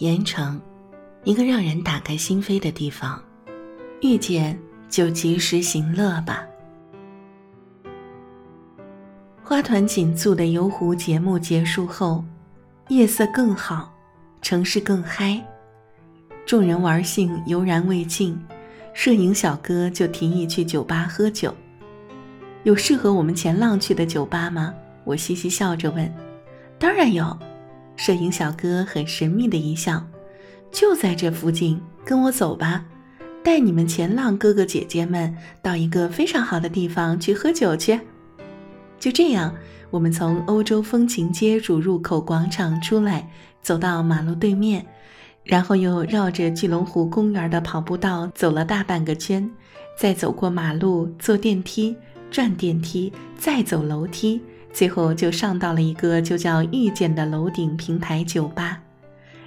[0.00, 0.58] 盐城，
[1.24, 3.22] 一个让人打开心扉的地方。
[4.00, 4.58] 遇见
[4.88, 6.42] 就及时行乐吧。
[9.42, 12.24] 花团锦簇的游湖节目结束后，
[12.88, 13.92] 夜色更好，
[14.40, 15.38] 城市更嗨。
[16.46, 18.40] 众人玩兴犹然未尽，
[18.94, 21.54] 摄影小哥就提议去酒吧喝酒。
[22.62, 24.72] 有适合我们前浪去的酒吧吗？
[25.04, 26.10] 我嘻嘻笑着问。
[26.78, 27.38] 当然有。
[27.96, 30.06] 摄影小哥很神秘的一笑，
[30.72, 32.84] 就在这附近，跟我走吧，
[33.42, 38.00] 带你们前浪哥哥姐姐们到一个非常好的地方去喝酒去。
[38.98, 39.54] 就这样，
[39.90, 43.30] 我们从欧洲风情街主入口广场出来，
[43.62, 44.86] 走到马路对面，
[45.44, 49.50] 然后又绕着巨龙湖公园的跑步道走了大半个圈，
[49.98, 51.96] 再走过马路，坐电梯，
[52.30, 54.40] 转电梯，再走楼梯。
[54.72, 58.80] 最后就上到了一个就叫遇见的楼顶平台酒吧，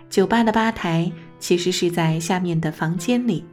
[0.10, 3.44] 酒吧的吧台其实是在下面的房间里，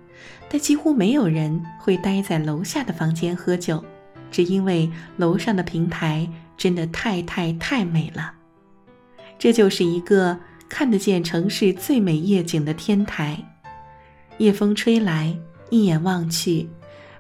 [0.49, 3.83] 但几乎没有人会待在楼下的房间喝酒，
[4.31, 8.35] 只因为楼上的平台真的太太太美了。
[9.39, 13.43] 这就是一个看得见城市最美夜景的天台，
[14.39, 15.35] 夜风吹来，
[15.71, 16.69] 一眼望去，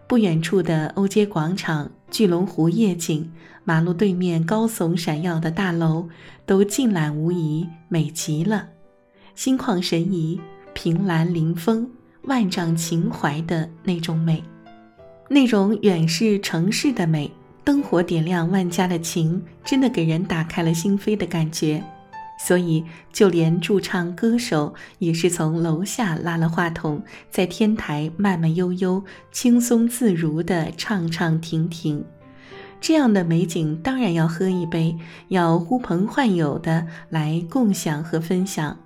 [0.06, 1.90] 不远处的欧街广场。
[2.10, 3.30] 巨龙湖夜景，
[3.64, 6.08] 马路对面高耸闪耀的大楼，
[6.44, 8.68] 都尽览无遗，美极了。
[9.34, 10.40] 心旷神怡，
[10.74, 11.88] 凭栏临风，
[12.22, 14.42] 万丈情怀的那种美，
[15.28, 17.30] 那种远视城市的美，
[17.64, 21.82] 灯火点亮万家的情，真的给人打开了心扉的感觉。
[22.42, 32.02] 所以，就连驻唱歌手也是从楼下拉了话筒，在天台慢慢悠悠、轻松自如地唱唱停停。
[32.80, 34.96] 这样的美景当然要喝一杯，
[35.28, 38.78] 要呼朋唤友的来共享和分享。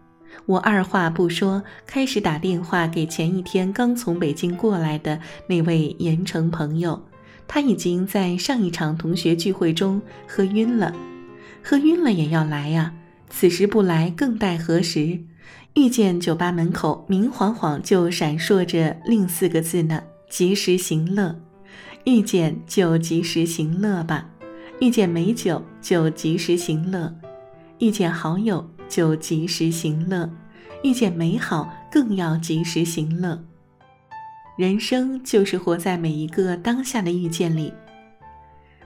[0.47, 7.01] 我二话不说，开始打电话给前一天刚从北京过来的那位盐城朋友，
[7.47, 10.93] 他已经在上一场同学聚会中喝晕了，
[11.63, 12.93] 喝晕了也要来呀。
[13.37, 15.19] 此时不来，更待何时？
[15.75, 21.35] 遇见酒吧门口明晃晃就闪烁着另四个字呢：及时行乐。
[22.05, 24.31] 遇见就及时行乐吧，
[24.81, 27.13] 遇见美酒就及时行乐，
[27.81, 30.31] 遇见好友就及时行乐，
[30.85, 33.43] 遇见美好更要及时行乐。
[34.57, 37.73] 人生就是活在每一个当下的遇见里。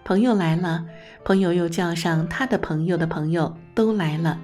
[0.08, 0.86] 朋友来了，
[1.22, 4.41] 朋友又叫上他的朋友的朋友，都来了。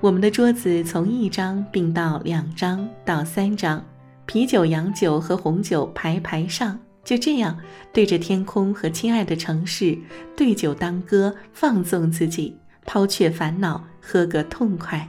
[0.00, 3.84] 我们的桌子从一张并到两张到三张，
[4.26, 7.56] 啤酒、洋酒和红酒排排上，就这样
[7.92, 9.96] 对着天空和亲爱的城市，
[10.36, 15.08] 对酒当歌，放纵自己，抛却烦恼，喝个痛快。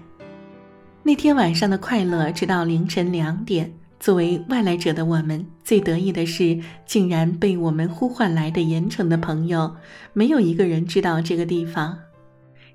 [1.01, 3.73] 那天晚上的快乐，直到凌晨两点。
[4.01, 9.75] 作为外来者的我们，最得意的是，竟然被我们呼唤来的盐城的朋友，
[10.11, 11.95] 没有一个人知道这个地方。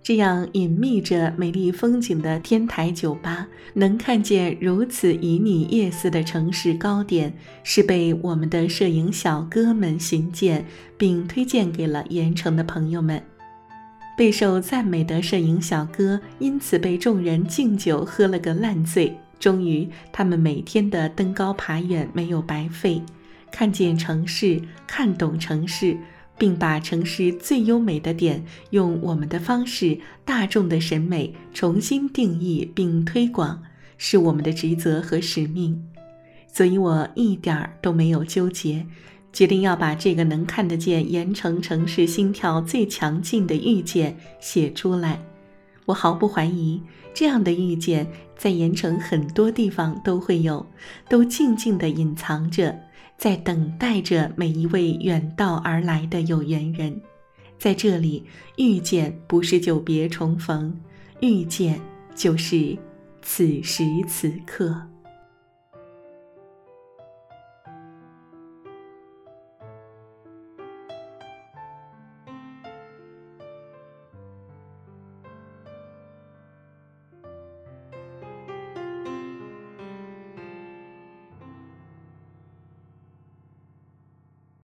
[0.05, 10.65] 这样隐秘着美丽风景的天台酒吧，能看见如此旖旎夜色的城市高点，是被我们的摄影小哥们寻见
[10.97, 13.21] 并推荐给了盐城的朋友们。
[14.17, 19.19] 备受赞美的摄影小哥，因此被众人敬酒喝了个烂醉。
[19.39, 23.03] 终于，他们每天的登高爬远没有白费，
[23.53, 25.97] 看见城市，看懂城市，
[26.39, 33.63] 并把城市最优美的点用我们的方式、大众的审美重新定义并推广，
[33.99, 35.83] 是我们的职责和使命。
[36.53, 38.87] 所以我一点儿都没有纠结，
[39.33, 45.21] 决定要把这个能看得见盐城城市心跳最强劲的遇见写出来。
[45.87, 46.83] 我毫不怀疑，
[47.15, 50.67] 这样的遇见在盐城很多地方都会有，
[51.09, 52.79] 都静静地隐藏着，
[53.17, 57.01] 在等待着每一位远道而来的有缘人。
[57.59, 58.25] 在这里，
[58.57, 60.79] 遇见不是久别重逢，
[61.21, 61.81] 遇见
[62.15, 62.77] 就是
[63.23, 64.87] 此时此刻。